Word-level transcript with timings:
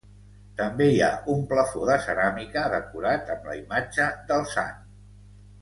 També 0.61 0.87
hi 0.93 1.03
ha 1.07 1.09
un 1.33 1.43
plafó 1.51 1.83
de 1.91 1.99
ceràmica 2.07 2.65
decorat 2.77 3.31
amb 3.37 3.47
la 3.51 3.59
imatge 3.61 4.09
del 4.33 4.51
sant. 4.57 4.85